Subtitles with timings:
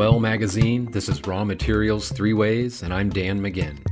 [0.00, 3.84] Dwell magazine, this is Raw Materials Three Ways, and I'm Dan Maginn.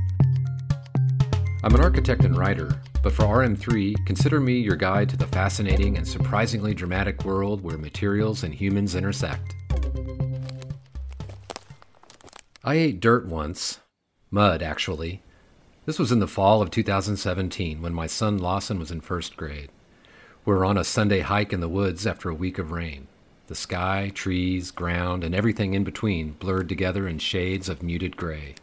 [1.63, 5.97] I'm an architect and writer, but for RM3, consider me your guide to the fascinating
[5.97, 9.53] and surprisingly dramatic world where materials and humans intersect.
[12.63, 13.79] I ate dirt once.
[14.31, 15.21] Mud, actually.
[15.85, 19.69] This was in the fall of 2017 when my son Lawson was in first grade.
[20.43, 23.05] We were on a Sunday hike in the woods after a week of rain.
[23.49, 28.53] The sky, trees, ground, and everything in between blurred together in shades of muted gray.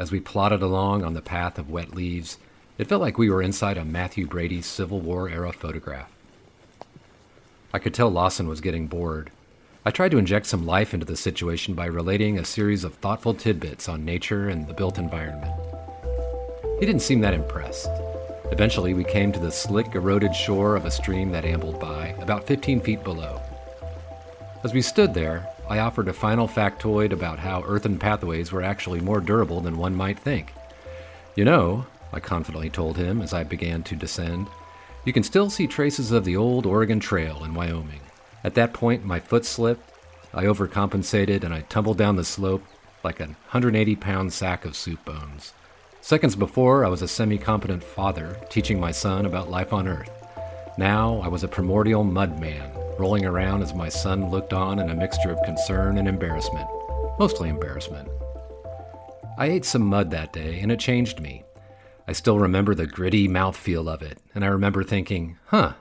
[0.00, 2.36] As we plodded along on the path of wet leaves,
[2.76, 6.10] it felt like we were inside a Mathew Brady Civil War era photograph.
[7.72, 9.30] I could tell Lawson was getting bored.
[9.86, 13.34] I tried to inject some life into the situation by relating a series of thoughtful
[13.34, 15.54] tidbits on nature and the built environment.
[16.80, 17.88] He didn't seem that impressed.
[18.50, 22.48] Eventually, we came to the slick, eroded shore of a stream that ambled by, about
[22.48, 23.40] 15 feet below.
[24.62, 29.00] As we stood there, I offered a final factoid about how earthen pathways were actually
[29.00, 30.52] more durable than one might think.
[31.34, 34.48] You know, I confidently told him as I began to descend,
[35.06, 38.02] you can still see traces of the old Oregon Trail in Wyoming.
[38.44, 39.88] At that point, my foot slipped,
[40.34, 42.62] I overcompensated, and I tumbled down the slope
[43.02, 45.54] like a 180 pound sack of soup bones.
[46.02, 50.10] Seconds before, I was a semi competent father teaching my son about life on Earth.
[50.76, 54.90] Now I was a primordial mud man, rolling around as my son looked on in
[54.90, 56.68] a mixture of concern and embarrassment.
[57.18, 58.08] Mostly embarrassment.
[59.38, 61.42] I ate some mud that day, and it changed me.
[62.06, 65.72] I still remember the gritty mouthfeel of it, and I remember thinking, huh,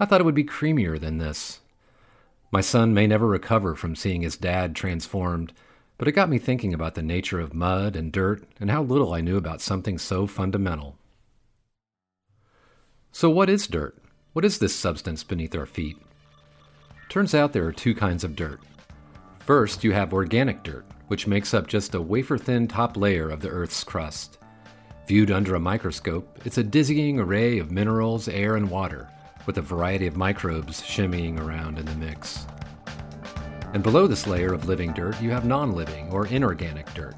[0.00, 1.60] I thought it would be creamier than this.
[2.50, 5.52] My son may never recover from seeing his dad transformed
[5.98, 9.14] but it got me thinking about the nature of mud and dirt and how little
[9.14, 10.98] I knew about something so fundamental.
[13.12, 13.96] So, what is dirt?
[14.34, 15.96] What is this substance beneath our feet?
[17.08, 18.60] Turns out there are two kinds of dirt.
[19.38, 23.40] First, you have organic dirt, which makes up just a wafer thin top layer of
[23.40, 24.38] the Earth's crust.
[25.06, 29.08] Viewed under a microscope, it's a dizzying array of minerals, air, and water,
[29.46, 32.44] with a variety of microbes shimmying around in the mix.
[33.72, 37.14] And below this layer of living dirt, you have non living or inorganic dirt.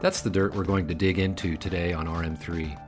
[0.00, 2.80] That's the dirt we're going to dig into today on RM3.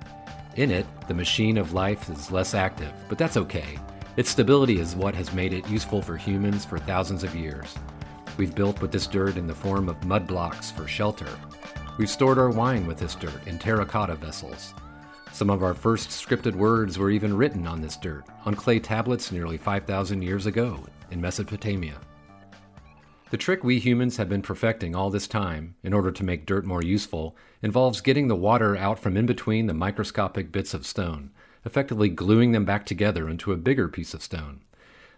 [0.57, 3.79] In it, the machine of life is less active, but that's okay.
[4.17, 7.75] Its stability is what has made it useful for humans for thousands of years.
[8.39, 11.29] We've built with this dirt in the form of mud blocks for shelter.
[11.99, 14.73] We've stored our wine with this dirt in terracotta vessels.
[15.33, 19.31] Some of our first scripted words were even written on this dirt, on clay tablets
[19.31, 22.01] nearly 5,000 years ago in Mesopotamia.
[23.29, 26.65] The trick we humans have been perfecting all this time, in order to make dirt
[26.65, 31.33] more useful, involves getting the water out from in between the microscopic bits of stone,
[31.67, 34.61] effectively gluing them back together into a bigger piece of stone.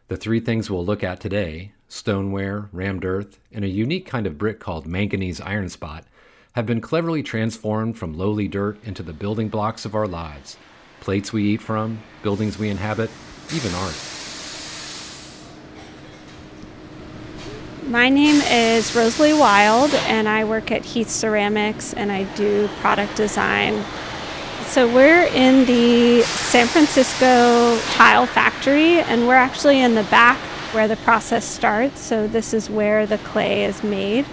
[0.09, 4.39] The three things we'll look at today stoneware, rammed earth, and a unique kind of
[4.39, 6.05] brick called manganese iron spot
[6.53, 10.57] have been cleverly transformed from lowly dirt into the building blocks of our lives
[11.01, 13.09] plates we eat from, buildings we inhabit,
[13.55, 13.95] even art.
[17.87, 23.17] My name is Rosalie Wild, and I work at Heath Ceramics and I do product
[23.17, 23.85] design.
[24.69, 30.37] So, we're in the San Francisco tile factory, and we're actually in the back
[30.75, 31.99] where the process starts.
[32.01, 34.27] So, this is where the clay is made.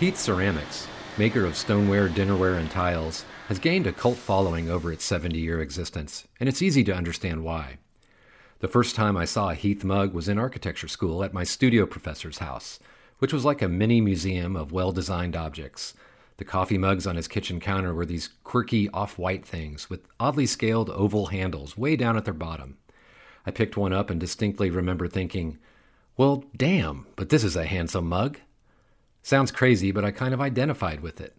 [0.00, 5.04] Heath Ceramics, maker of stoneware, dinnerware, and tiles, has gained a cult following over its
[5.04, 7.76] 70 year existence, and it's easy to understand why.
[8.60, 11.84] The first time I saw a Heath mug was in architecture school at my studio
[11.84, 12.80] professor's house,
[13.18, 15.92] which was like a mini museum of well designed objects.
[16.38, 20.46] The coffee mugs on his kitchen counter were these quirky off white things with oddly
[20.46, 22.78] scaled oval handles way down at their bottom.
[23.44, 25.58] I picked one up and distinctly remember thinking,
[26.16, 28.38] well, damn, but this is a handsome mug.
[29.22, 31.36] Sounds crazy, but I kind of identified with it.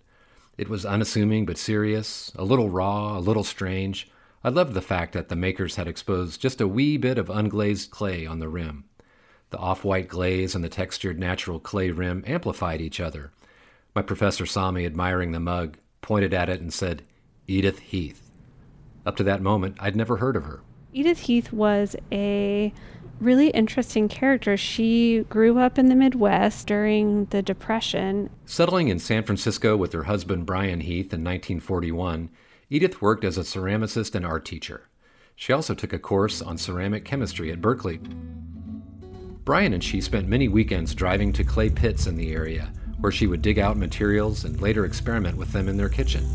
[0.57, 4.09] It was unassuming but serious, a little raw, a little strange,
[4.41, 7.89] I loved the fact that the makers had exposed just a wee bit of unglazed
[7.89, 8.85] clay on the rim.
[9.49, 13.31] The off white glaze and the textured natural clay rim amplified each other.
[13.95, 17.03] My professor saw me admiring the mug, pointed at it, and said,
[17.47, 18.29] Edith Heath.
[19.05, 20.61] Up to that moment, I'd never heard of her.
[20.93, 22.73] Edith Heath was a
[23.19, 24.57] really interesting character.
[24.57, 28.29] She grew up in the Midwest during the Depression.
[28.45, 32.29] Settling in San Francisco with her husband Brian Heath in 1941,
[32.69, 34.89] Edith worked as a ceramicist and art teacher.
[35.35, 37.99] She also took a course on ceramic chemistry at Berkeley.
[39.45, 43.27] Brian and she spent many weekends driving to clay pits in the area, where she
[43.27, 46.27] would dig out materials and later experiment with them in their kitchen.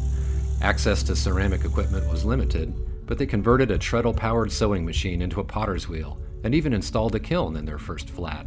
[0.62, 2.72] Access to ceramic equipment was limited,
[3.06, 7.14] but they converted a treadle powered sewing machine into a potter's wheel and even installed
[7.14, 8.46] a kiln in their first flat.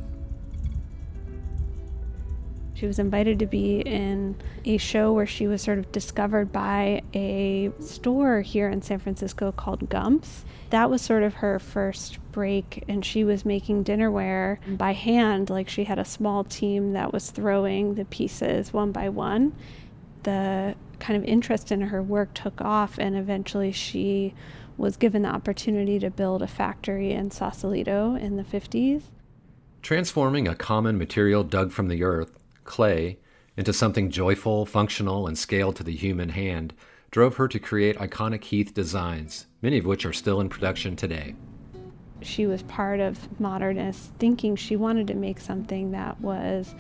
[2.78, 7.02] She was invited to be in a show where she was sort of discovered by
[7.12, 10.46] a store here in San Francisco called Gumps.
[10.70, 15.50] That was sort of her first break, and she was making dinnerware by hand.
[15.50, 19.56] Like she had a small team that was throwing the pieces one by one.
[20.22, 24.36] The kind of interest in her work took off, and eventually she
[24.78, 29.02] was given the opportunity to build a factory in Sausalito in the 50s.
[29.82, 32.37] Transforming a common material dug from the earth,
[32.68, 33.18] clay,
[33.58, 36.74] into something joyful, functional, and scaled to the human hand
[37.10, 41.36] drove her to create iconic Heath designs, many of which are still in production today.
[42.22, 44.56] She was part of modernist thinking.
[44.56, 46.76] She wanted to make something that was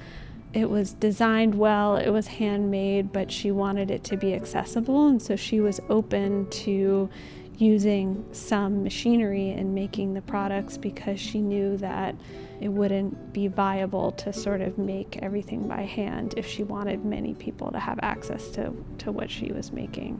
[0.53, 5.21] it was designed well, it was handmade, but she wanted it to be accessible and
[5.21, 7.09] so she was open to
[7.57, 12.15] using some machinery in making the products because she knew that
[12.61, 17.33] it wouldn't be viable to sort of make everything by hand if she wanted many
[17.35, 20.19] people to have access to, to what she was making.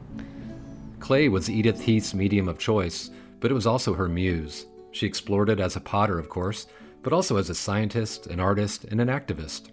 [1.00, 4.66] Clay was Edith Heath's medium of choice, but it was also her muse.
[4.90, 6.66] She explored it as a potter, of course,
[7.02, 9.68] but also as a scientist, an artist, and an activist.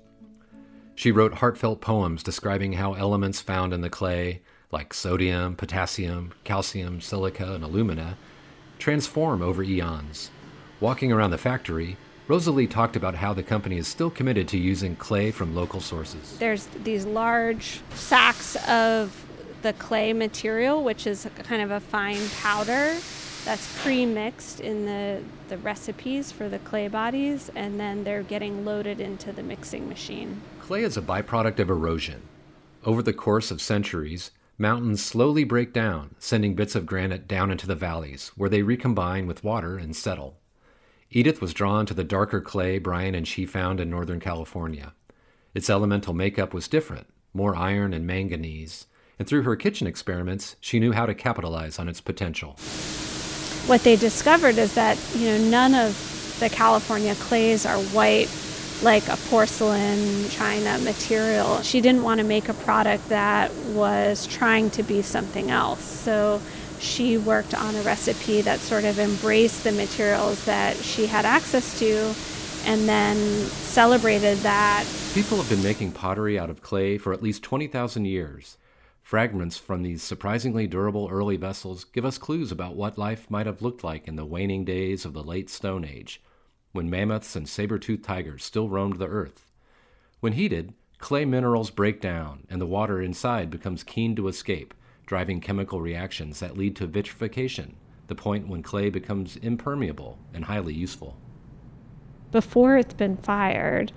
[0.94, 4.42] She wrote heartfelt poems describing how elements found in the clay,
[4.72, 8.18] like sodium, potassium, calcium, silica, and alumina,
[8.80, 10.32] transform over eons.
[10.80, 11.98] Walking around the factory,
[12.28, 16.38] Rosalie talked about how the company is still committed to using clay from local sources.
[16.40, 19.26] There's these large sacks of
[19.62, 22.96] the clay material, which is kind of a fine powder
[23.46, 29.00] that's pre-mixed in the, the recipes for the clay bodies, and then they're getting loaded
[29.00, 30.42] into the mixing machine.
[30.62, 32.24] Clay is a byproduct of erosion.
[32.84, 37.68] Over the course of centuries, mountains slowly break down, sending bits of granite down into
[37.68, 40.38] the valleys, where they recombine with water and settle.
[41.12, 44.94] Edith was drawn to the darker clay Brian and she found in Northern California.
[45.54, 48.88] Its elemental makeup was different, more iron and manganese,
[49.18, 52.58] and through her kitchen experiments, she knew how to capitalize on its potential.
[53.68, 58.28] What they discovered is that, you know, none of the California clays are white
[58.86, 61.60] like a porcelain china material.
[61.64, 65.84] She didn't want to make a product that was trying to be something else.
[65.84, 66.40] So
[66.80, 71.80] she worked on a recipe that sort of embraced the materials that she had access
[71.80, 72.14] to
[72.66, 74.86] and then celebrated that.
[75.16, 78.58] People have been making pottery out of clay for at least 20,000 years.
[79.02, 83.64] Fragments from these surprisingly durable early vessels give us clues about what life might have
[83.64, 86.22] looked like in the waning days of the late Stone Age,
[86.76, 89.52] when mammoths and saber toothed tigers still roamed the earth.
[90.20, 94.74] When heated, clay minerals break down and the water inside becomes keen to escape
[95.06, 97.76] driving chemical reactions that lead to vitrification,
[98.08, 101.18] the point when clay becomes impermeable and highly useful.
[102.32, 103.92] Before it's been fired,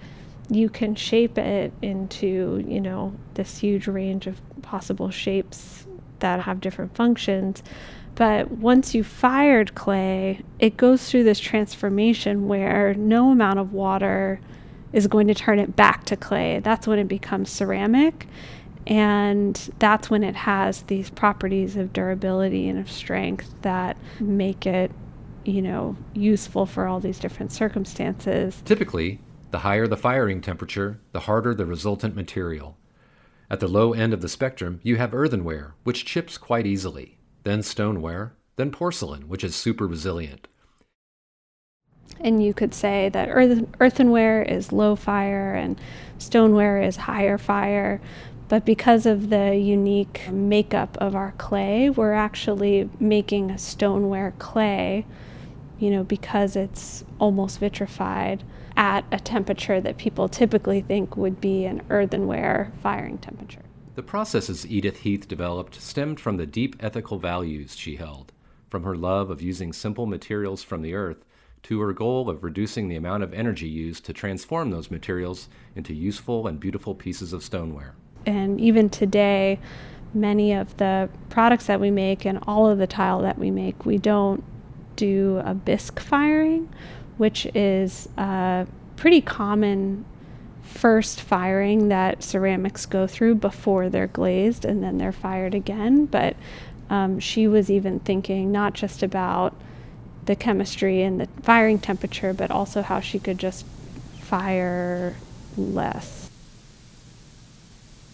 [0.51, 5.87] you can shape it into, you know, this huge range of possible shapes
[6.21, 7.63] that have different functions.
[8.19, 14.41] But once you've fired clay, it goes through this transformation where no amount of water
[14.93, 16.59] is going to turn it back to clay.
[16.59, 18.27] That's when it becomes ceramic.
[18.89, 24.91] And that's when it has these properties of durability and of strength that make it,
[25.45, 28.61] you know, useful for all these different circumstances.
[28.65, 29.21] Typically,
[29.53, 32.77] the higher the firing temperature, the harder the resultant material.
[33.49, 37.63] At the low end of the spectrum, you have earthenware, which chips quite easily, then
[37.63, 40.49] stoneware, then porcelain, which is super resilient.
[42.21, 45.81] And you could say that earthenware is low fire and
[46.19, 48.01] stoneware is higher fire.
[48.49, 55.05] But because of the unique makeup of our clay, we're actually making a stoneware clay,
[55.79, 58.43] you know, because it's almost vitrified
[58.77, 63.63] at a temperature that people typically think would be an earthenware firing temperature.
[63.99, 68.33] The processes Edith Heath developed stemmed from the deep ethical values she held,
[68.71, 71.25] from her love of using simple materials from the earth
[71.65, 75.93] to her goal of reducing the amount of energy used to transform those materials into
[75.93, 77.97] useful and beautiful pieces of stoneware.
[78.25, 79.59] And even today,
[80.15, 83.85] many of the products that we make and all of the tile that we make,
[83.85, 84.45] we don't
[84.95, 86.73] do a bisque firing,
[87.17, 88.65] which is a
[88.95, 90.05] pretty common
[90.69, 96.07] first firing that ceramics go through before they're glazed and then they're fired again.
[96.07, 96.37] But
[96.91, 99.55] um, she was even thinking not just about
[100.27, 103.65] the chemistry and the firing temperature, but also how she could just
[104.21, 105.17] fire
[105.57, 106.31] less.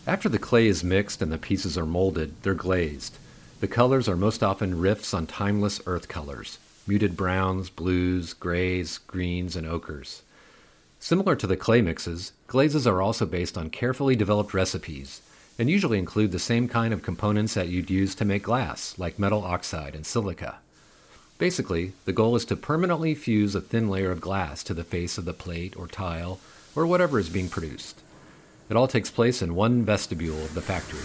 [0.07, 3.19] After the clay is mixed and the pieces are molded, they're glazed.
[3.61, 9.57] The colors are most often riffs on timeless earth colors muted browns, blues, grays, greens,
[9.57, 10.21] and ochres.
[11.01, 15.23] Similar to the clay mixes, glazes are also based on carefully developed recipes
[15.59, 19.19] and usually include the same kind of components that you'd use to make glass, like
[19.19, 20.57] metal oxide and silica.
[21.39, 25.19] Basically, the goal is to permanently fuse a thin layer of glass to the face
[25.19, 26.39] of the plate or tile
[26.75, 28.01] or whatever is being produced.
[28.69, 31.01] It all takes place in one vestibule of the factory.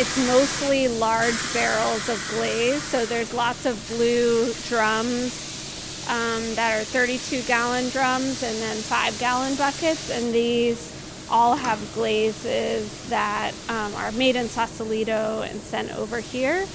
[0.00, 5.41] It's mostly large barrels of glaze, so there's lots of blue drums
[6.08, 10.92] um, that are 32 gallon drums and then 5 gallon buckets, and these
[11.30, 16.66] all have glazes that um, are made in Sausalito and sent over here.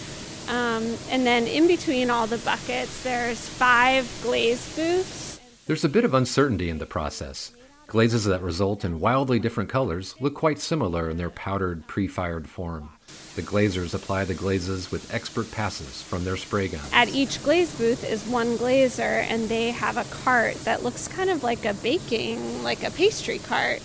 [0.48, 5.40] Um, and then in between all the buckets, there's five glaze booths.
[5.66, 7.52] There's a bit of uncertainty in the process.
[7.88, 12.50] Glazes that result in wildly different colors look quite similar in their powdered, pre fired
[12.50, 12.90] form.
[13.38, 16.90] The glazers apply the glazes with expert passes from their spray guns.
[16.92, 21.30] At each glaze booth is one glazer, and they have a cart that looks kind
[21.30, 23.84] of like a baking, like a pastry cart.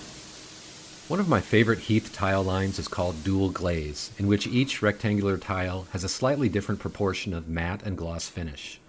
[1.07, 5.37] One of my favorite Heath tile lines is called Dual Glaze, in which each rectangular
[5.37, 8.81] tile has a slightly different proportion of matte and gloss finish.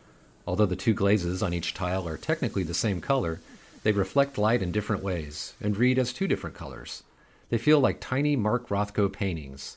[0.48, 3.42] Although the two glazes on each tile are technically the same color,
[3.84, 7.04] they reflect light in different ways and read as two different colors.
[7.50, 9.75] They feel like tiny Mark Rothko paintings.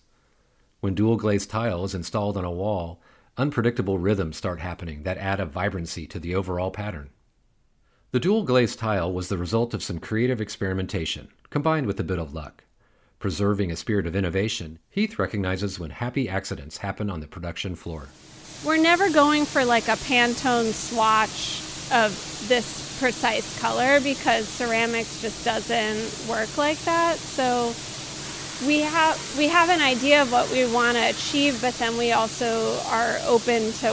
[0.80, 3.00] When dual glazed tile is installed on a wall,
[3.36, 7.10] unpredictable rhythms start happening that add a vibrancy to the overall pattern.
[8.12, 12.18] The dual glazed tile was the result of some creative experimentation, combined with a bit
[12.18, 12.64] of luck.
[13.18, 18.08] Preserving a spirit of innovation, Heath recognizes when happy accidents happen on the production floor.
[18.64, 22.12] We're never going for like a Pantone swatch of
[22.48, 27.16] this precise color because ceramics just doesn't work like that.
[27.16, 27.74] So
[28.64, 32.12] we have we have an idea of what we want to achieve, but then we
[32.12, 33.88] also are open to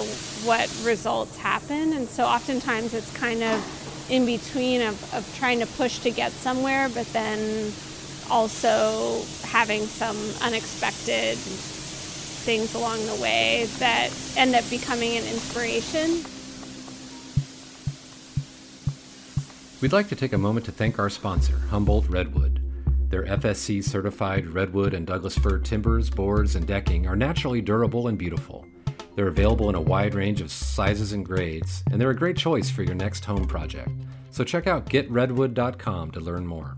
[0.46, 1.94] what results happen.
[1.94, 6.32] And so oftentimes it's kind of in between of, of trying to push to get
[6.32, 7.74] somewhere, but then
[8.30, 16.24] also having some unexpected things along the way that end up becoming an inspiration.
[19.82, 22.63] We'd like to take a moment to thank our sponsor, Humboldt Redwood.
[23.14, 28.18] Their FSC certified redwood and Douglas fir timbers, boards, and decking are naturally durable and
[28.18, 28.66] beautiful.
[29.16, 32.72] They're available in a wide range of sizes and grades, and they're a great choice
[32.72, 33.92] for your next home project.
[34.32, 36.76] So check out getredwood.com to learn more.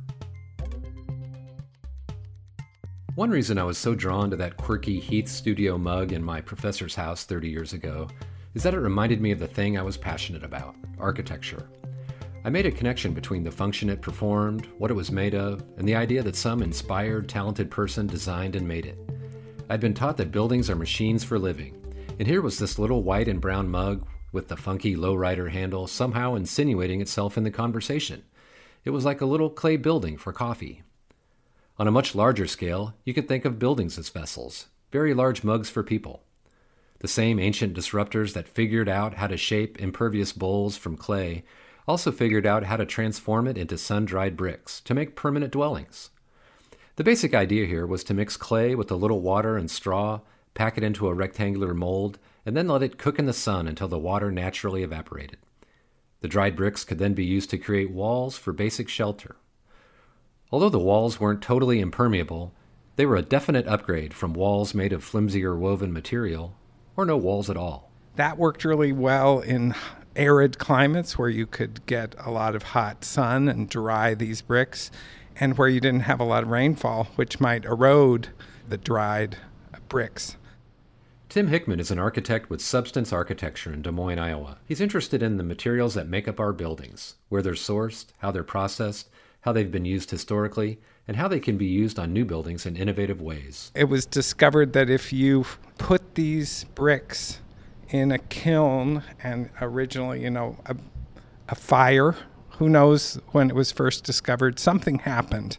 [3.15, 6.95] One reason I was so drawn to that quirky Heath Studio mug in my professor's
[6.95, 8.09] house 30 years ago
[8.55, 11.69] is that it reminded me of the thing I was passionate about architecture.
[12.45, 15.87] I made a connection between the function it performed, what it was made of, and
[15.87, 18.99] the idea that some inspired, talented person designed and made it.
[19.67, 21.83] I'd been taught that buildings are machines for living,
[22.19, 26.35] and here was this little white and brown mug with the funky lowrider handle somehow
[26.35, 28.21] insinuating itself in the conversation.
[28.83, 30.83] It was like a little clay building for coffee.
[31.79, 35.71] On a much larger scale, you could think of buildings as vessels, very large mugs
[35.71, 36.21] for people.
[36.99, 41.43] The same ancient disruptors that figured out how to shape impervious bowls from clay
[41.87, 46.09] also figured out how to transform it into sun dried bricks to make permanent dwellings.
[46.95, 50.21] The basic idea here was to mix clay with a little water and straw,
[50.53, 53.87] pack it into a rectangular mold, and then let it cook in the sun until
[53.87, 55.37] the water naturally evaporated.
[56.21, 59.35] The dried bricks could then be used to create walls for basic shelter.
[60.51, 62.53] Although the walls weren't totally impermeable,
[62.95, 66.55] they were a definite upgrade from walls made of flimsier woven material,
[66.95, 67.91] or no walls at all.
[68.15, 69.75] That worked really well in
[70.15, 74.91] arid climates where you could get a lot of hot sun and dry these bricks,
[75.39, 78.29] and where you didn't have a lot of rainfall, which might erode
[78.67, 79.37] the dried
[79.89, 80.37] bricks.
[81.27, 84.57] Tim Hickman is an architect with Substance Architecture in Des Moines, Iowa.
[84.65, 88.43] He's interested in the materials that make up our buildings, where they're sourced, how they're
[88.43, 89.09] processed,
[89.41, 92.77] how they've been used historically, and how they can be used on new buildings in
[92.77, 93.71] innovative ways.
[93.75, 95.45] It was discovered that if you
[95.77, 97.41] put these bricks
[97.89, 100.75] in a kiln and originally, you know, a,
[101.49, 102.15] a fire.
[102.57, 104.59] Who knows when it was first discovered?
[104.59, 105.57] Something happened.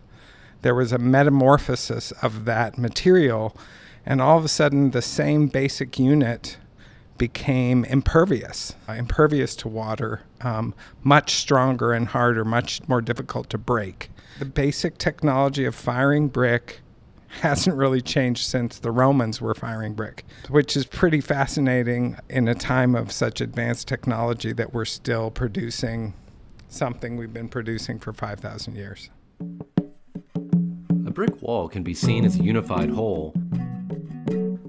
[0.62, 3.56] There was a metamorphosis of that material,
[4.04, 6.56] and all of a sudden, the same basic unit
[7.18, 14.11] became impervious, impervious to water, um, much stronger and harder, much more difficult to break.
[14.38, 16.80] The basic technology of firing brick
[17.40, 22.54] hasn't really changed since the Romans were firing brick, which is pretty fascinating in a
[22.54, 26.14] time of such advanced technology that we're still producing
[26.68, 29.11] something we've been producing for 5,000 years.
[29.40, 33.33] A brick wall can be seen as a unified whole,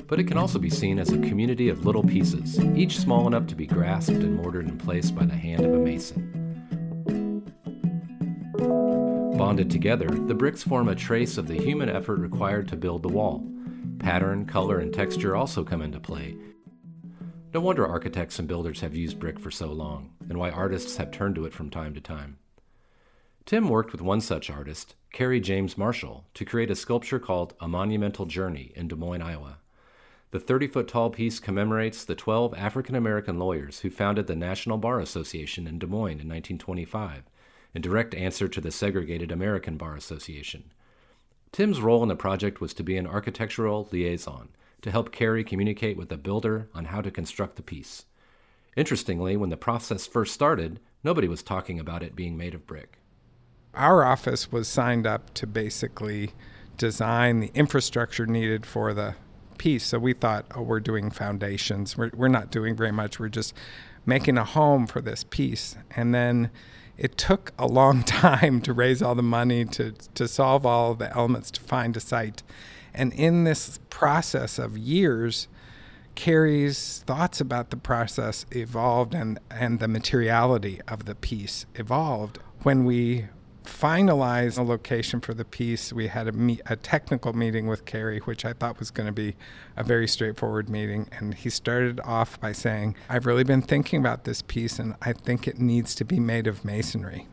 [0.08, 3.48] but it can also be seen as a community of little pieces, each small enough
[3.48, 6.47] to be grasped and mortared in place by the hand of a mason.
[9.38, 13.08] Bonded together, the bricks form a trace of the human effort required to build the
[13.08, 13.48] wall.
[14.00, 16.36] Pattern, color, and texture also come into play.
[17.54, 21.12] No wonder architects and builders have used brick for so long, and why artists have
[21.12, 22.40] turned to it from time to time.
[23.46, 27.68] Tim worked with one such artist, Kerry James Marshall, to create a sculpture called A
[27.68, 29.60] Monumental Journey in Des Moines, Iowa.
[30.32, 34.80] The 30 foot tall piece commemorates the 12 African American lawyers who founded the National
[34.80, 37.24] Bar Association in Des Moines in 1925,
[37.74, 40.72] in direct answer to the segregated American Bar Association.
[41.52, 44.50] Tim's role in the project was to be an architectural liaison
[44.82, 48.06] to help Kerry communicate with the builder on how to construct the piece.
[48.76, 53.00] Interestingly, when the process first started, nobody was talking about it being made of brick.
[53.74, 56.32] Our office was signed up to basically
[56.78, 59.16] design the infrastructure needed for the
[59.58, 59.86] piece.
[59.86, 61.98] So we thought, oh, we're doing foundations.
[61.98, 63.20] We're, we're not doing very much.
[63.20, 63.54] We're just
[64.06, 65.76] making a home for this piece.
[65.96, 66.52] And then
[66.98, 71.16] it took a long time to raise all the money to, to solve all the
[71.16, 72.44] elements to find a site.
[72.94, 75.48] And in this process of years,
[76.16, 82.40] Kerry's thoughts about the process evolved and, and the materiality of the piece evolved.
[82.64, 83.28] When we
[83.68, 88.46] finalize a location for the piece, we had a, a technical meeting with Kerry, which
[88.46, 89.36] I thought was going to be
[89.76, 91.08] a very straightforward meeting.
[91.12, 95.14] And he started off by saying, I've really been thinking about this piece and I
[95.14, 97.28] think it needs to be made of masonry.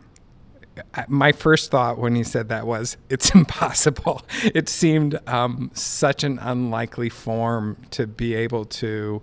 [1.07, 4.23] My first thought when he said that was, it's impossible.
[4.43, 9.23] It seemed um, such an unlikely form to be able to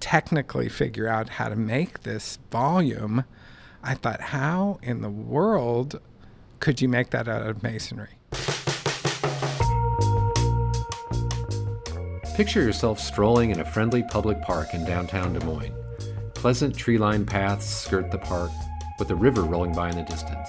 [0.00, 3.24] technically figure out how to make this volume.
[3.84, 6.00] I thought, how in the world
[6.62, 8.10] could you make that out of masonry?
[12.36, 15.74] Picture yourself strolling in a friendly public park in downtown Des Moines.
[16.34, 18.52] Pleasant tree lined paths skirt the park,
[19.00, 20.48] with a river rolling by in the distance.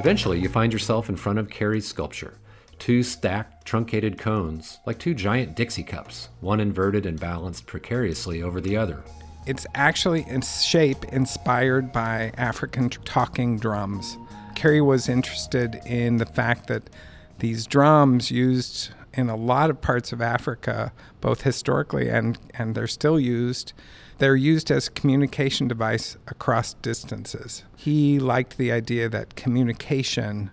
[0.00, 2.38] Eventually, you find yourself in front of Kerry's sculpture
[2.78, 8.60] two stacked, truncated cones, like two giant Dixie cups, one inverted and balanced precariously over
[8.60, 9.04] the other.
[9.46, 14.16] It's actually in shape inspired by African talking drums.
[14.54, 16.90] Kerry was interested in the fact that
[17.38, 22.86] these drums used in a lot of parts of Africa, both historically and, and they're
[22.86, 23.72] still used,
[24.18, 27.64] they're used as a communication device across distances.
[27.76, 30.50] He liked the idea that communication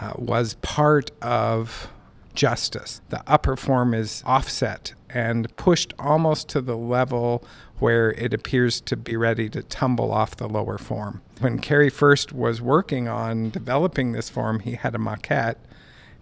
[0.00, 1.90] uh, was part of
[2.34, 3.00] justice.
[3.10, 7.44] The upper form is offset and pushed almost to the level
[7.82, 11.20] where it appears to be ready to tumble off the lower form.
[11.40, 15.56] When Kerry first was working on developing this form, he had a maquette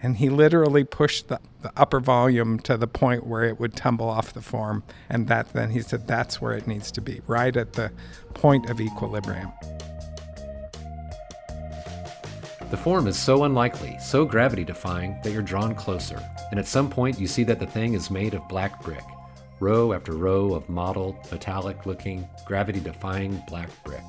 [0.02, 4.08] and he literally pushed the, the upper volume to the point where it would tumble
[4.08, 4.82] off the form.
[5.10, 7.92] And that then he said that's where it needs to be, right at the
[8.32, 9.52] point of equilibrium.
[12.70, 16.88] The form is so unlikely, so gravity defying, that you're drawn closer, and at some
[16.88, 19.04] point you see that the thing is made of black brick
[19.60, 24.02] row after row of mottled, metallic looking, gravity defying black brick.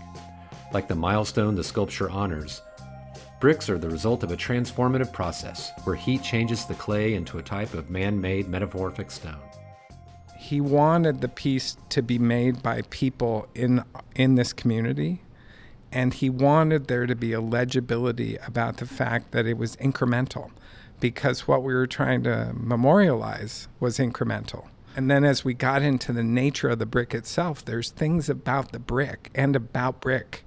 [0.74, 2.62] Like the milestone the sculpture honors,
[3.42, 7.44] bricks are the result of a transformative process where heat changes the clay into a
[7.44, 9.42] type of man made metamorphic stone.
[10.40, 13.84] He wanted the piece to be made by people in,
[14.16, 15.22] in this community,
[15.92, 20.52] and he wanted there to be a legibility about the fact that it was incremental
[21.02, 24.68] because what we were trying to memorialize was incremental.
[24.96, 28.72] And then as we got into the nature of the brick itself, there's things about
[28.72, 30.44] the brick and about brick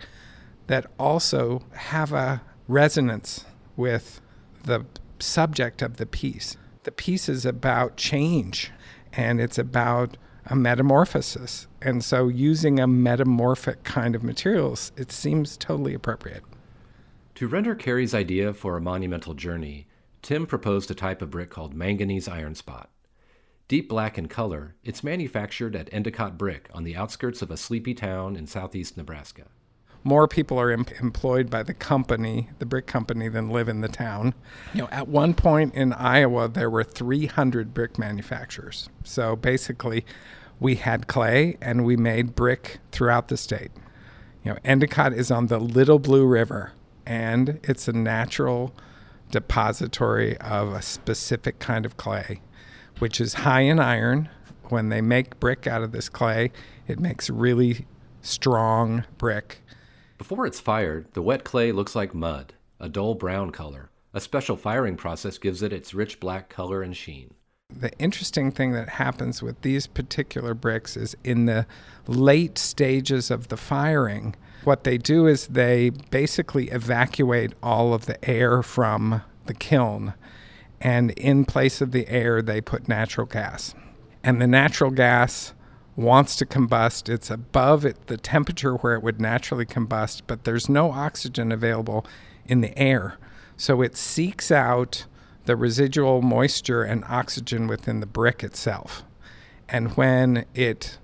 [0.66, 3.44] that also have a resonance
[3.76, 4.20] with
[4.62, 4.84] the
[5.18, 6.56] subject of the piece.
[6.84, 8.70] The piece is about change
[9.12, 11.66] and it's about a metamorphosis.
[11.80, 16.42] And so using a metamorphic kind of materials, it seems totally appropriate.
[17.36, 19.86] To render Kerry's idea for a monumental journey,
[20.22, 22.90] Tim proposed a type of brick called manganese iron spot.
[23.66, 27.94] Deep black in color, it's manufactured at Endicott Brick on the outskirts of a sleepy
[27.94, 29.46] town in southeast Nebraska.
[30.02, 33.88] More people are em- employed by the company, the brick company, than live in the
[33.88, 34.34] town.
[34.74, 38.90] You know, at one point in Iowa, there were 300 brick manufacturers.
[39.02, 40.04] So basically,
[40.60, 43.70] we had clay and we made brick throughout the state.
[44.44, 46.72] You know, Endicott is on the Little Blue River,
[47.06, 48.74] and it's a natural
[49.30, 52.42] depository of a specific kind of clay
[52.98, 54.28] which is high in iron.
[54.68, 56.50] When they make brick out of this clay,
[56.88, 57.86] it makes really
[58.22, 59.62] strong brick.
[60.18, 63.90] Before it's fired, the wet clay looks like mud, a dull brown color.
[64.14, 67.34] A special firing process gives it its rich black color and sheen.
[67.68, 71.66] The interesting thing that happens with these particular bricks is in the
[72.06, 78.22] late stages of the firing, What they do is they basically evacuate all of the
[78.28, 80.14] air from the kiln,
[80.84, 83.74] and in place of the air, they put natural gas.
[84.22, 85.54] And the natural gas
[85.96, 87.08] wants to combust.
[87.08, 92.06] It's above it, the temperature where it would naturally combust, but there's no oxygen available
[92.44, 93.16] in the air.
[93.56, 95.06] So it seeks out
[95.46, 99.04] the residual moisture and oxygen within the brick itself.
[99.68, 100.98] And when it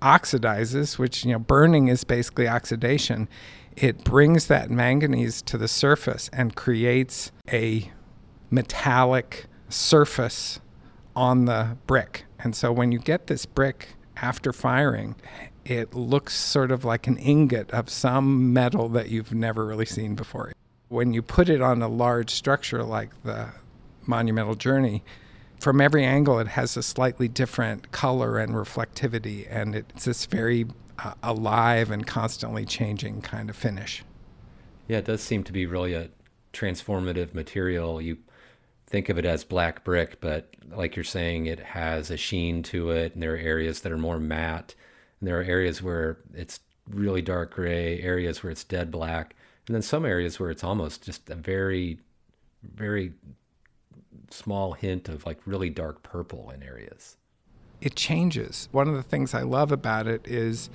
[0.00, 3.28] oxidizes, which you know burning is basically oxidation,
[3.76, 7.90] it brings that manganese to the surface and creates a
[8.50, 10.60] metallic surface
[11.14, 12.24] on the brick.
[12.38, 15.16] And so when you get this brick after firing,
[15.64, 20.14] it looks sort of like an ingot of some metal that you've never really seen
[20.14, 20.52] before.
[20.88, 23.50] When you put it on a large structure like the
[24.06, 25.04] Monumental Journey,
[25.60, 30.66] from every angle, it has a slightly different color and reflectivity, and it's this very
[30.98, 34.04] uh, alive and constantly changing kind of finish.
[34.86, 36.10] Yeah, it does seem to be really a
[36.52, 38.00] transformative material.
[38.00, 38.18] You
[38.88, 42.90] think of it as black brick, but like you're saying, it has a sheen to
[42.90, 44.74] it, and there are areas that are more matte,
[45.20, 49.74] and there are areas where it's really dark gray, areas where it's dead black, and
[49.74, 51.98] then some areas where it's almost just a very,
[52.62, 53.12] very
[54.30, 57.16] small hint of like really dark purple in areas.
[57.80, 58.68] It changes.
[58.72, 60.70] One of the things I love about it is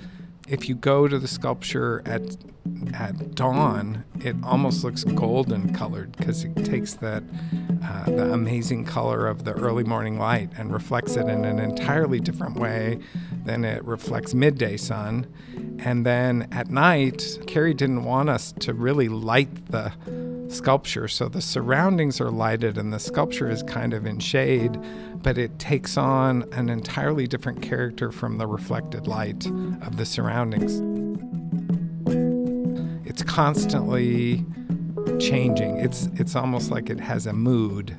[0.48, 2.36] if you go to the sculpture at
[2.94, 7.22] at dawn, it almost looks golden colored because it takes that
[7.84, 12.20] uh, the amazing color of the early morning light and reflects it in an entirely
[12.20, 12.98] different way
[13.44, 15.26] than it reflects midday sun.
[15.80, 19.92] And then at night, Kerry didn't want us to really light the
[20.48, 24.78] sculpture, so the surroundings are lighted and the sculpture is kind of in shade,
[25.22, 30.93] but it takes on an entirely different character from the reflected light of the surroundings.
[33.14, 34.44] It's constantly
[35.20, 35.76] changing.
[35.76, 37.96] It's it's almost like it has a mood.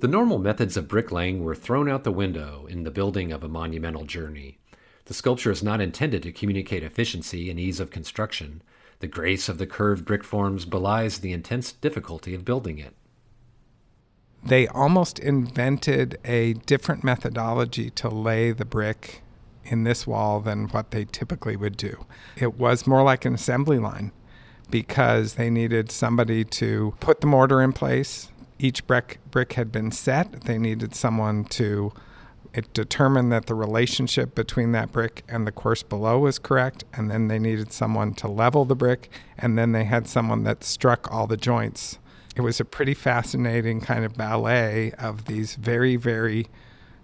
[0.00, 3.48] The normal methods of bricklaying were thrown out the window in the building of a
[3.48, 4.58] monumental journey.
[5.06, 8.60] The sculpture is not intended to communicate efficiency and ease of construction.
[8.98, 12.94] The grace of the curved brick forms belies the intense difficulty of building it.
[14.44, 19.22] They almost invented a different methodology to lay the brick
[19.68, 22.06] in this wall than what they typically would do.
[22.36, 24.12] It was more like an assembly line
[24.70, 28.30] because they needed somebody to put the mortar in place.
[28.58, 30.42] Each brick brick had been set.
[30.42, 31.92] They needed someone to
[32.54, 37.10] it determined that the relationship between that brick and the course below was correct, and
[37.10, 41.12] then they needed someone to level the brick, and then they had someone that struck
[41.12, 41.98] all the joints.
[42.36, 46.48] It was a pretty fascinating kind of ballet of these very, very,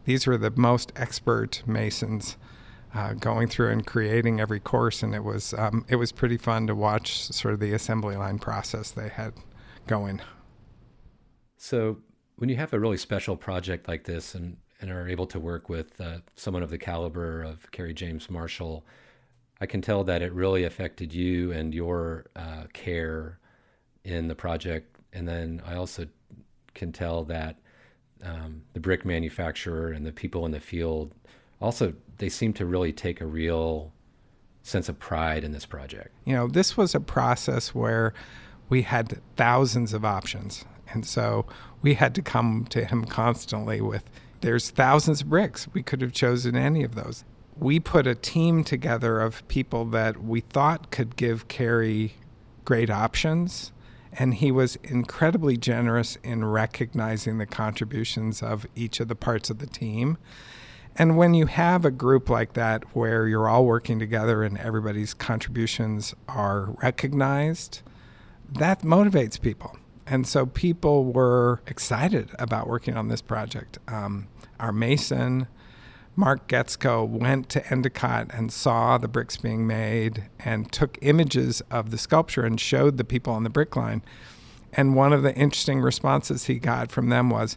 [0.07, 2.37] these were the most expert masons
[2.95, 6.67] uh, going through and creating every course, and it was um, it was pretty fun
[6.69, 9.35] to watch sort of the assembly line process they had
[9.87, 10.21] going.
[11.57, 11.99] So
[12.37, 15.69] when you have a really special project like this, and and are able to work
[15.69, 18.85] with uh, someone of the caliber of Kerry James Marshall,
[19.61, 23.39] I can tell that it really affected you and your uh, care
[24.05, 24.99] in the project.
[25.13, 26.07] And then I also
[26.75, 27.57] can tell that
[28.23, 31.15] um, the brick manufacturer and the people in the field
[31.61, 33.93] also they seem to really take a real
[34.63, 36.11] sense of pride in this project.
[36.25, 38.15] You know, this was a process where
[38.69, 40.65] we had thousands of options.
[40.93, 41.47] And so
[41.83, 44.05] we had to come to him constantly with
[44.41, 45.69] there's thousands of bricks.
[45.73, 47.25] We could have chosen any of those.
[47.57, 52.15] We put a team together of people that we thought could give Kerry
[52.65, 53.73] great options.
[54.13, 59.59] And he was incredibly generous in recognizing the contributions of each of the parts of
[59.59, 60.19] the team.
[60.97, 65.13] And when you have a group like that where you're all working together and everybody's
[65.13, 67.83] contributions are recognized,
[68.49, 69.77] that motivates people.
[70.07, 73.79] And so people were excited about working on this project.
[73.89, 74.29] Um,
[74.61, 75.49] our mason,
[76.15, 81.91] Mark Getzko, went to Endicott and saw the bricks being made and took images of
[81.91, 84.03] the sculpture and showed the people on the brick line.
[84.73, 87.57] And one of the interesting responses he got from them was,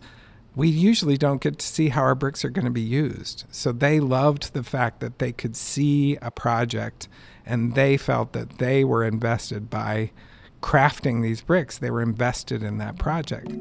[0.57, 3.43] we usually don't get to see how our bricks are going to be used.
[3.51, 7.07] So they loved the fact that they could see a project
[7.45, 10.09] and they felt that they were invested by
[10.59, 11.77] crafting these bricks.
[11.77, 13.51] They were invested in that project.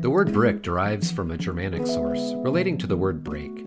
[0.00, 3.66] The word brick derives from a Germanic source relating to the word break.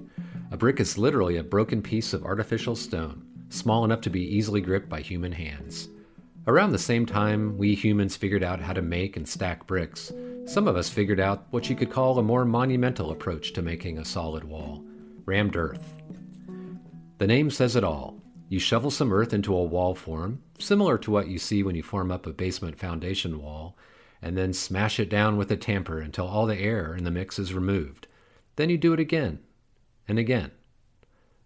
[0.52, 4.62] A brick is literally a broken piece of artificial stone, small enough to be easily
[4.62, 5.90] gripped by human hands.
[6.48, 10.12] Around the same time we humans figured out how to make and stack bricks,
[10.46, 14.00] Some of us figured out what you could call a more monumental approach to making
[14.00, 14.84] a solid wall
[15.26, 16.02] rammed earth.
[17.20, 18.18] The name says it all.
[18.50, 21.84] You shovel some earth into a wall form, similar to what you see when you
[21.84, 23.78] form up a basement foundation wall,
[24.22, 27.38] and then smash it down with a tamper until all the air in the mix
[27.40, 28.08] is removed.
[28.56, 29.40] Then you do it again
[30.08, 30.52] and again.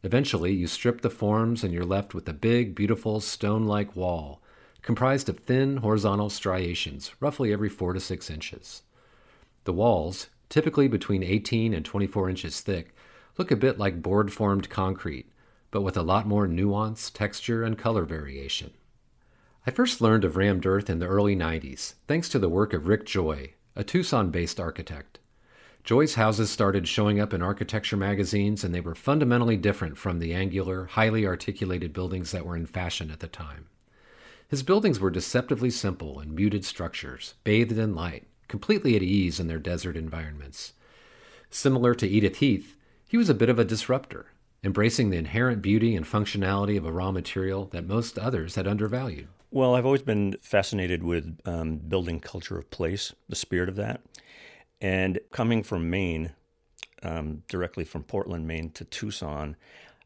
[0.06, 4.40] Eventually, you strip the forms and you're left with a big, beautiful stone like wall
[4.84, 8.84] comprised of thin horizontal striations, roughly every 4 to 6 inches.
[9.64, 12.96] The walls, typically between 18 and 24 inches thick,
[13.40, 15.32] look a bit like board formed concrete,
[15.72, 18.74] but with a lot more nuance, texture, and color variation.
[19.66, 22.88] I first learned of rammed earth in the early 90s, thanks to the work of
[22.88, 25.18] Rick Joy, a Tucson based architect.
[25.86, 30.34] Joy's houses started showing up in architecture magazines, and they were fundamentally different from the
[30.34, 33.68] angular, highly articulated buildings that were in fashion at the time.
[34.48, 39.46] His buildings were deceptively simple and muted structures, bathed in light, completely at ease in
[39.46, 40.74] their desert environments.
[41.52, 42.76] Similar to Edith Heath,
[43.08, 44.32] he was a bit of a disruptor,
[44.64, 49.28] embracing the inherent beauty and functionality of a raw material that most others had undervalued.
[49.52, 54.02] Well, I've always been fascinated with um, building culture of place, the spirit of that.
[54.82, 56.34] And coming from Maine,
[57.04, 59.56] um, directly from Portland, Maine to Tucson,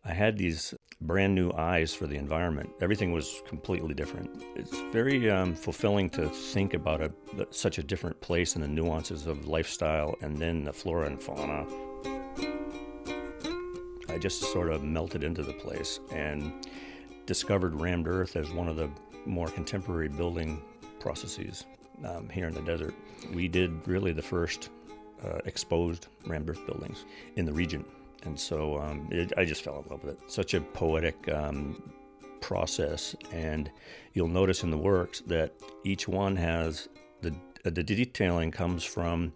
[0.06, 2.70] I had these brand new eyes for the environment.
[2.82, 4.44] Everything was completely different.
[4.56, 7.12] It's very um, fulfilling to think about a,
[7.52, 11.66] such a different place and the nuances of lifestyle and then the flora and fauna.
[14.10, 16.68] I just sort of melted into the place and
[17.26, 18.90] discovered rammed earth as one of the
[19.26, 20.62] more contemporary building
[21.00, 21.66] processes
[22.06, 22.94] um, here in the desert.
[23.34, 24.70] We did really the first
[25.24, 27.86] uh, exposed rammed earth buildings in the region.
[28.24, 30.32] And so um, it, I just fell in love with it.
[30.32, 31.92] Such a poetic um,
[32.42, 33.16] process.
[33.32, 33.72] And
[34.14, 36.90] you'll notice in the works that each one has
[37.22, 37.34] the,
[37.66, 39.34] uh, the detailing comes from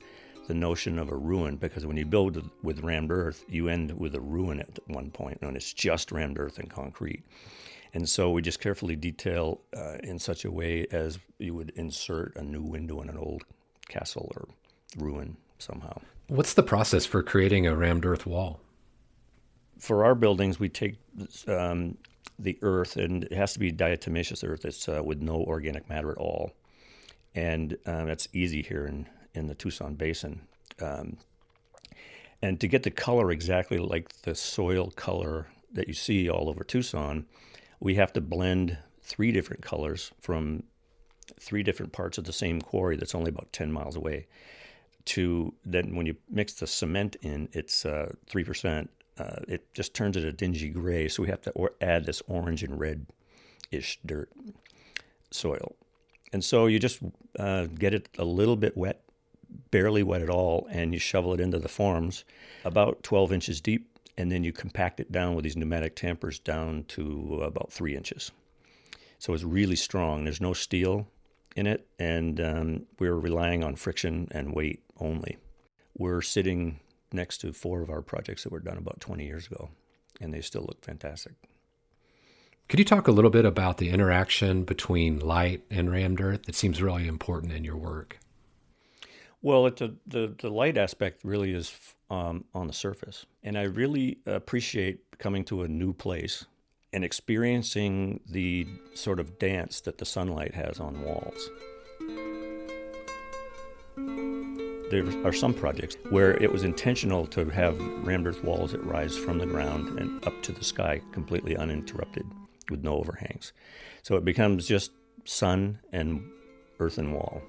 [0.47, 4.15] the notion of a ruin because when you build with rammed earth, you end with
[4.15, 7.23] a ruin at one point, and it's just rammed earth and concrete.
[7.93, 12.35] And so we just carefully detail uh, in such a way as you would insert
[12.35, 13.43] a new window in an old
[13.87, 14.47] castle or
[14.97, 15.99] ruin somehow.
[16.27, 18.59] What's the process for creating a rammed earth wall?
[19.77, 20.97] For our buildings, we take
[21.47, 21.97] um,
[22.39, 24.65] the earth, and it has to be diatomaceous earth.
[24.65, 26.53] It's uh, with no organic matter at all,
[27.35, 30.41] and um, that's easy here in in the Tucson Basin.
[30.81, 31.17] Um,
[32.41, 36.63] and to get the color exactly like the soil color that you see all over
[36.63, 37.25] Tucson,
[37.83, 40.63] we have to blend three different colors from
[41.37, 44.25] three different parts of the same quarry that's only about 10 miles away
[45.03, 48.87] to then when you mix the cement in it's uh, 3%
[49.19, 51.07] uh, it just turns it a dingy gray.
[51.07, 54.31] So we have to or- add this orange and red-ish dirt
[55.29, 55.75] soil.
[56.31, 56.99] And so you just
[57.37, 59.01] uh, get it a little bit wet
[59.69, 62.23] barely wet at all and you shovel it into the forms
[62.65, 66.85] about 12 inches deep and then you compact it down with these pneumatic tampers down
[66.89, 68.31] to about three inches.
[69.19, 70.23] So it's really strong.
[70.23, 71.07] There's no steel
[71.55, 75.37] in it, and um, we're relying on friction and weight only.
[75.97, 76.79] We're sitting
[77.11, 79.69] next to four of our projects that were done about 20 years ago,
[80.19, 81.33] and they still look fantastic.
[82.69, 86.47] Could you talk a little bit about the interaction between light and rammed earth?
[86.47, 88.19] It seems really important in your work.
[89.43, 91.77] Well, a, the the light aspect really is
[92.09, 96.45] um, on the surface, and I really appreciate coming to a new place
[96.93, 101.49] and experiencing the sort of dance that the sunlight has on walls.
[104.89, 109.17] There are some projects where it was intentional to have rammed earth walls that rise
[109.17, 112.25] from the ground and up to the sky completely uninterrupted
[112.69, 113.51] with no overhangs.
[114.03, 114.91] So it becomes just
[115.25, 116.23] sun and
[116.79, 117.41] earthen wall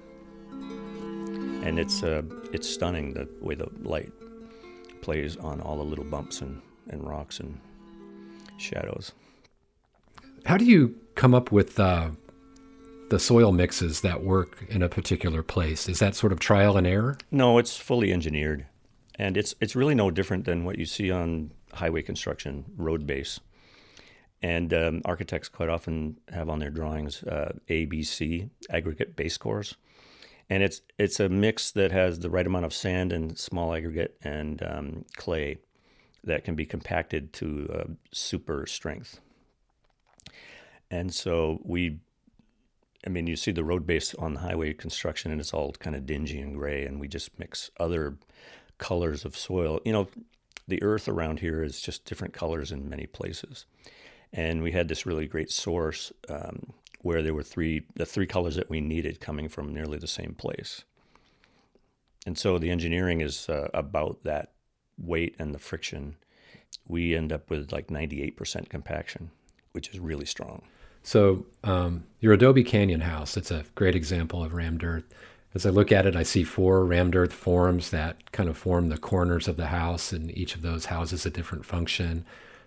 [1.65, 2.21] and it's uh,
[2.53, 4.11] it's stunning the way the light
[5.01, 7.59] plays on all the little bumps and, and rocks and
[8.57, 9.11] shadows.
[10.45, 12.09] How do you come up with uh,
[13.09, 15.89] the soil mixes that work in a particular place?
[15.89, 17.17] Is that sort of trial and error?
[17.31, 18.67] No, it's fully engineered,
[19.15, 23.39] and it's it's really no different than what you see on highway construction, road base.
[24.41, 29.73] And um, architects quite often have on their drawings uh, ABC aggregate base course
[30.49, 34.17] and it's it's a mix that has the right amount of sand and small aggregate
[34.23, 35.57] and um, clay
[36.23, 39.19] that can be compacted to uh, super strength.
[40.89, 41.99] And so we,
[43.05, 45.95] I mean, you see the road base on the highway construction, and it's all kind
[45.95, 48.17] of dingy and gray, and we just mix other
[48.77, 49.79] colors of soil.
[49.85, 50.07] You know,
[50.67, 53.65] the earth around here is just different colors in many places.
[54.33, 56.73] And we had this really great source um,
[57.05, 60.33] where there were three the three colors that we needed coming from nearly the same
[60.33, 60.85] place.
[62.25, 64.53] And so the engineering is uh, about that
[64.97, 66.15] weight and the friction.
[66.87, 69.29] We end up with like 98% compaction,
[69.71, 70.63] which is really strong.
[71.03, 75.05] So um, your Adobe Canyon house, it's a great example of rammed earth.
[75.53, 78.89] As I look at it, I see four rammed earth forms that kind of form
[78.89, 82.25] the corners of the house, and each of those houses a different function.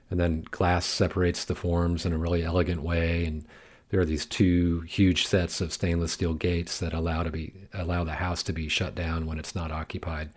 [0.08, 3.24] And then glass separates the forms in a really elegant way.
[3.24, 3.44] And
[3.90, 8.04] there are these two huge sets of stainless steel gates that allow to be allow
[8.04, 10.30] the house to be shut down when it's not occupied.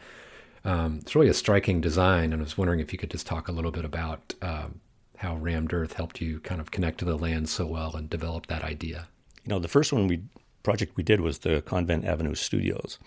[0.64, 3.48] Um, it's really a striking design, and I was wondering if you could just talk
[3.48, 4.80] a little bit about um,
[5.18, 8.48] how rammed earth helped you kind of connect to the land so well and develop
[8.48, 9.08] that idea.
[9.44, 10.22] You know, the first one we
[10.64, 13.00] project we did was the Convent Avenue Studios.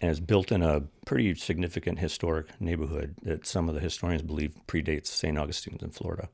[0.00, 4.54] And it's built in a pretty significant historic neighborhood that some of the historians believe
[4.66, 5.38] predates St.
[5.38, 6.28] Augustine's in Florida.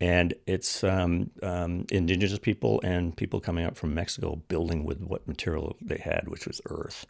[0.00, 5.26] And it's um, um, indigenous people and people coming up from Mexico building with what
[5.26, 7.04] material they had, which was earth.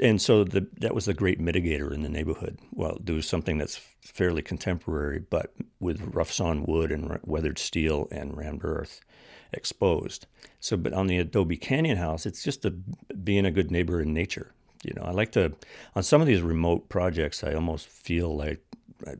[0.00, 2.58] And so the, that was the great mitigator in the neighborhood.
[2.72, 8.36] Well, do something that's fairly contemporary, but with rough sawn wood and weathered steel and
[8.36, 9.00] rammed earth
[9.52, 10.26] exposed.
[10.60, 14.14] So, but on the Adobe Canyon house, it's just a, being a good neighbor in
[14.14, 14.52] nature.
[14.84, 15.52] You know, I like to,
[15.96, 18.64] on some of these remote projects, I almost feel like
[19.06, 19.14] I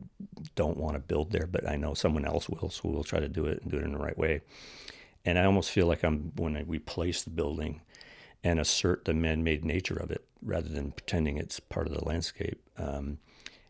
[0.54, 3.28] don't want to build there, but I know someone else will, so we'll try to
[3.28, 4.42] do it and do it in the right way.
[5.24, 7.82] And I almost feel like I'm, when we place the building
[8.42, 12.04] and assert the man made nature of it rather than pretending it's part of the
[12.04, 13.18] landscape, um,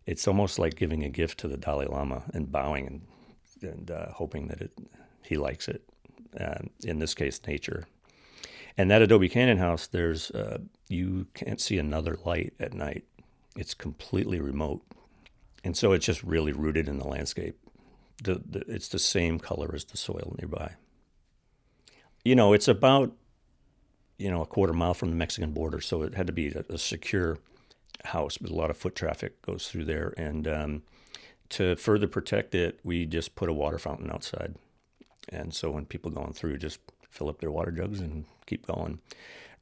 [0.06, 2.86] it's almost like giving a gift to the Dalai Lama and bowing
[3.62, 4.72] and, and uh, hoping that it,
[5.22, 5.82] he likes it
[6.38, 7.86] uh, in this case, nature.
[8.76, 13.04] And that Adobe Canyon house, there's uh, you can't see another light at night.
[13.56, 14.82] It's completely remote,
[15.64, 17.58] and so it's just really rooted in the landscape.
[18.22, 20.74] The, the, it's the same color as the soil nearby.
[22.24, 23.12] You know, it's about
[24.18, 26.64] you know a quarter mile from the Mexican border, so it had to be a,
[26.68, 27.38] a secure
[28.04, 30.14] house, but a lot of foot traffic goes through there.
[30.16, 30.82] And um,
[31.50, 34.56] to further protect it, we just put a water fountain outside
[35.28, 39.00] and so when people going through, just fill up their water jugs and keep going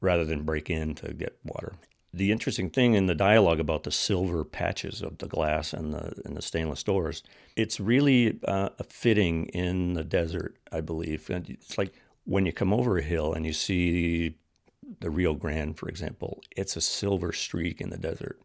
[0.01, 1.73] rather than break in to get water.
[2.13, 6.19] The interesting thing in the dialogue about the silver patches of the glass and the
[6.25, 7.21] and the stainless doors,
[7.55, 11.29] it's really uh, fitting in the desert, I believe.
[11.29, 11.93] And it's like
[12.25, 14.35] when you come over a hill and you see
[15.01, 18.39] the Rio Grande, for example, it's a silver streak in the desert,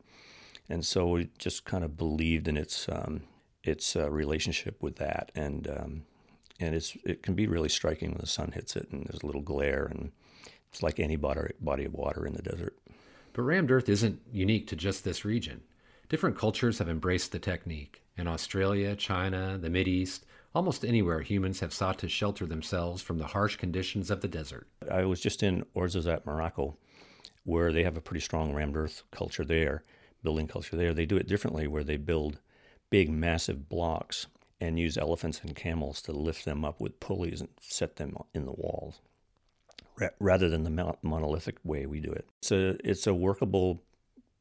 [0.69, 3.23] and so we just kind of believed in its um,
[3.63, 6.03] its uh, relationship with that, and um,
[6.61, 9.27] and it's it can be really striking when the sun hits it and there's a
[9.27, 10.13] little glare and
[10.71, 12.77] it's like any body, body of water in the desert.
[13.35, 15.63] But rammed earth isn't unique to just this region.
[16.09, 18.03] Different cultures have embraced the technique.
[18.17, 23.27] In Australia, China, the East, almost anywhere humans have sought to shelter themselves from the
[23.27, 24.69] harsh conditions of the desert.
[24.89, 26.77] I was just in Ouarzazate, Morocco,
[27.43, 29.83] where they have a pretty strong rammed earth culture there,
[30.23, 30.95] building culture there.
[30.95, 32.39] They do it differently, where they build
[32.89, 34.29] big, massive blocks
[34.61, 38.45] and use elephants and camels to lift them up with pulleys and set them in
[38.45, 39.01] the walls
[40.19, 42.27] rather than the monolithic way we do it.
[42.51, 43.83] A, it's a workable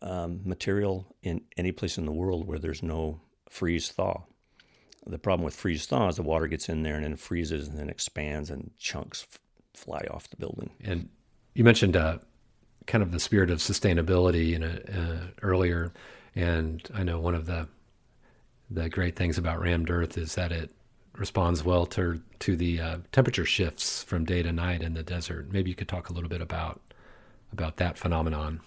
[0.01, 4.23] um, material in any place in the world where there's no freeze thaw.
[5.05, 7.77] The problem with freeze thaw is the water gets in there and then freezes and
[7.77, 9.39] then expands and chunks f-
[9.73, 10.71] fly off the building.
[10.81, 11.09] And
[11.53, 12.19] you mentioned uh,
[12.87, 15.93] kind of the spirit of sustainability in a, uh, earlier,
[16.35, 17.67] and I know one of the
[18.69, 20.71] the great things about rammed earth is that it
[21.15, 25.51] responds well to to the uh, temperature shifts from day to night in the desert.
[25.51, 26.81] Maybe you could talk a little bit about
[27.51, 28.61] about that phenomenon.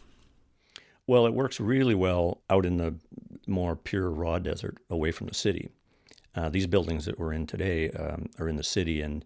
[1.07, 2.95] Well, it works really well out in the
[3.47, 5.71] more pure raw desert, away from the city.
[6.35, 9.25] Uh, these buildings that we're in today um, are in the city, and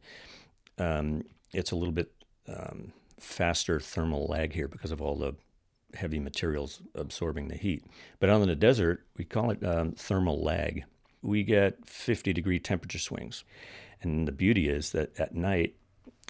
[0.79, 2.13] um, it's a little bit
[2.49, 5.35] um, faster thermal lag here because of all the
[5.95, 7.85] heavy materials absorbing the heat.
[8.19, 10.85] But out in the desert, we call it um, thermal lag.
[11.23, 13.45] We get 50 degree temperature swings.
[14.03, 15.75] And the beauty is that at night,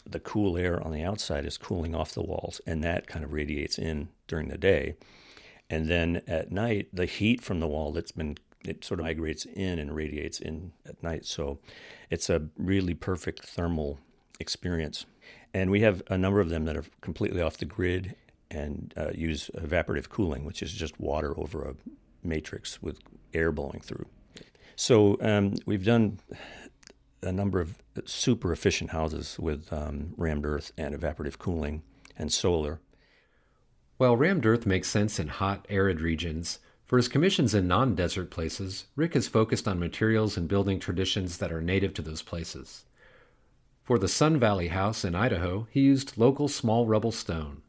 [0.04, 3.32] the cool air on the outside is cooling off the walls, and that kind of
[3.32, 4.96] radiates in during the day.
[5.68, 9.46] And then at night, the heat from the wall that's been it sort of migrates
[9.46, 11.24] in and radiates in at night.
[11.24, 11.60] So
[12.10, 13.98] it's a really perfect thermal
[14.38, 15.06] experience.
[15.54, 18.16] And we have a number of them that are completely off the grid
[18.50, 21.74] and uh, use evaporative cooling, which is just water over a
[22.22, 22.98] matrix with
[23.32, 24.06] air blowing through.
[24.80, 26.20] So um, we've done
[27.22, 31.82] a number of super efficient houses with um, rammed earth and evaporative cooling
[32.16, 32.80] and solar.
[33.98, 38.30] While rammed earth makes sense in hot, arid regions, for his commissions in non desert
[38.30, 42.86] places, Rick has focused on materials and building traditions that are native to those places.
[43.84, 47.60] For the Sun Valley house in Idaho, he used local small rubble stone.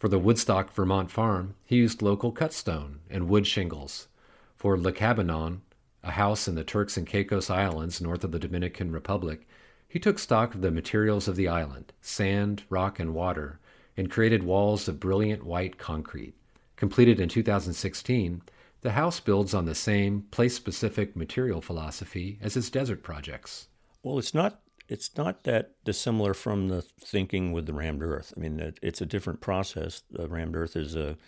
[0.00, 4.08] For the Woodstock, Vermont farm, he used local cut stone and wood shingles.
[4.56, 5.62] For Le Cabanon,
[6.02, 9.46] a house in the Turks and Caicos Islands north of the Dominican Republic,
[9.88, 13.58] he took stock of the materials of the island sand, rock, and water
[13.96, 16.34] and created walls of brilliant white concrete.
[16.76, 18.42] Completed in 2016,
[18.82, 23.66] the house builds on the same place specific material philosophy as his desert projects.
[24.02, 28.32] Well, it's not it's not that dissimilar from the thinking with the rammed earth.
[28.36, 30.02] I mean, it's a different process.
[30.10, 31.18] The rammed earth is a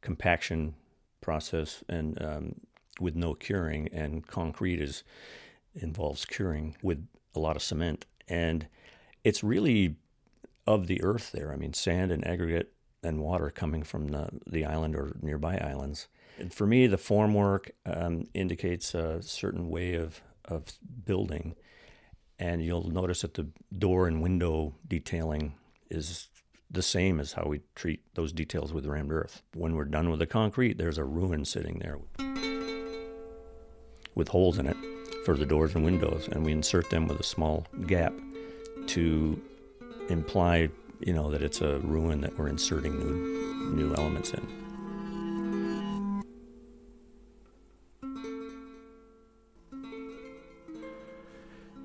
[0.00, 0.74] compaction
[1.20, 2.54] process and um,
[3.00, 5.02] with no curing, and concrete is
[5.74, 8.66] involves curing with a lot of cement, and
[9.24, 9.96] it's really
[10.66, 11.52] of the earth there.
[11.52, 12.72] I mean, sand and aggregate
[13.02, 16.08] and water coming from the, the island or nearby islands.
[16.38, 21.56] And for me, the formwork um, indicates a certain way of, of building
[22.40, 23.46] and you'll notice that the
[23.76, 25.54] door and window detailing
[25.90, 26.28] is
[26.70, 29.42] the same as how we treat those details with rammed earth.
[29.54, 31.98] When we're done with the concrete, there's a ruin sitting there
[34.14, 34.76] with holes in it
[35.24, 38.12] for the doors and windows, and we insert them with a small gap
[38.86, 39.40] to
[40.08, 40.68] imply,
[41.00, 43.40] you know, that it's a ruin that we're inserting new
[43.74, 44.60] new elements in.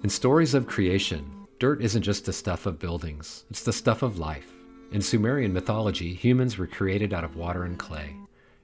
[0.04, 4.20] In stories of creation, dirt isn't just the stuff of buildings, it's the stuff of
[4.20, 4.52] life.
[4.92, 8.16] In Sumerian mythology, humans were created out of water and clay.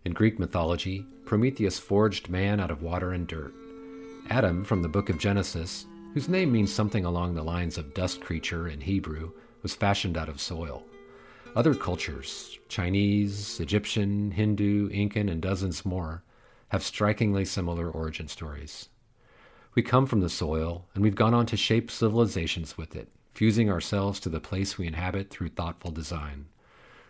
[0.03, 3.53] In Greek mythology, Prometheus forged man out of water and dirt.
[4.31, 5.85] Adam, from the book of Genesis,
[6.15, 9.31] whose name means something along the lines of dust creature in Hebrew,
[9.61, 10.83] was fashioned out of soil.
[11.55, 16.23] Other cultures, Chinese, Egyptian, Hindu, Incan, and dozens more,
[16.69, 18.89] have strikingly similar origin stories.
[19.75, 23.69] We come from the soil, and we've gone on to shape civilizations with it, fusing
[23.69, 26.47] ourselves to the place we inhabit through thoughtful design.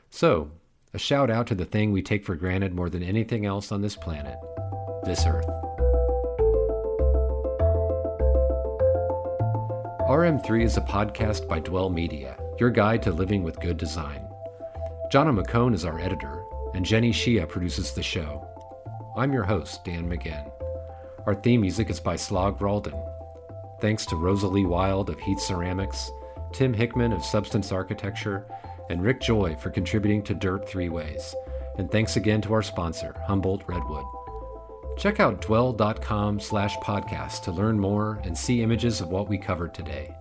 [0.09, 0.51] So,
[0.93, 3.81] a shout out to the thing we take for granted more than anything else on
[3.81, 4.37] this planet
[5.05, 5.47] this Earth.
[10.07, 14.27] RM3 is a podcast by Dwell Media, your guide to living with good design.
[15.11, 16.43] Jonna McCone is our editor,
[16.75, 18.45] and Jenny Shia produces the show.
[19.17, 20.51] I'm your host, Dan Maginn.
[21.25, 23.01] Our theme music is by Slog Ralden.
[23.79, 26.11] Thanks to Rosalie Wild of Heath Ceramics,
[26.53, 28.45] Tim Hickman of Substance Architecture,
[28.89, 31.35] and Rick Joy for contributing to Dirt Three Ways.
[31.77, 34.05] And thanks again to our sponsor, Humboldt Redwood.
[34.97, 39.73] Check out dwell.com slash podcast to learn more and see images of what we covered
[39.73, 40.15] today.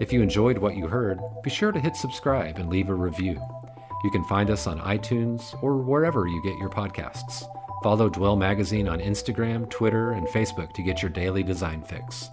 [0.00, 3.40] If you enjoyed what you heard, be sure to hit subscribe and leave a review.
[4.04, 7.44] You can find us on iTunes or wherever you get your podcasts.
[7.82, 12.30] Follow Dwell Magazine on Instagram, Twitter, and Facebook to get your daily design fix.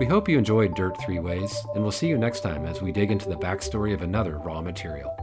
[0.00, 2.90] We hope you enjoyed Dirt Three Ways, and we'll see you next time as we
[2.90, 5.14] dig into the backstory of another raw material.